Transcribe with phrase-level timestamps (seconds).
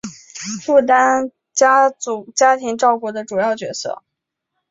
[0.63, 1.91] 负担家
[2.57, 4.01] 庭照顾的主要角色